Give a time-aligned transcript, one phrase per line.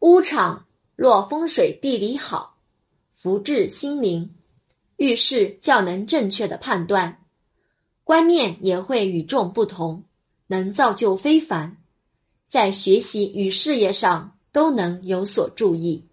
[0.00, 2.56] 屋场若风水地理好，
[3.10, 4.34] 福至心灵，
[4.96, 7.26] 遇事较能正确的判断，
[8.02, 10.02] 观念也会与众不同，
[10.46, 11.76] 能造就非凡，
[12.48, 16.06] 在学习与事业上都能有所注意。